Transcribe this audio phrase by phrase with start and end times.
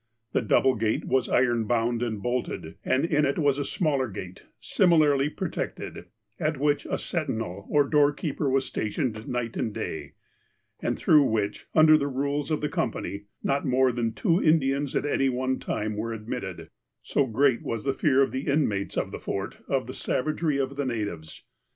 [0.31, 4.45] The double gate was iron bound and bolted, and in it was a smaller gate,
[4.59, 6.05] similarly protected,
[6.39, 10.13] at which a sentinel or doorkeeper was stationed night and day,
[10.81, 15.05] and through which, under the rules of the company, not more than two Indians at
[15.05, 16.71] any one time were admitted,
[17.03, 20.77] so great was the fear of the inmates of the Fort of the savagery of
[20.77, 21.43] the natives.